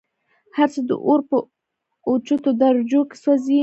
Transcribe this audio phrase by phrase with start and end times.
[0.57, 1.37] هرڅه د اور په
[2.07, 3.59] اوچتو درجو كي سوزي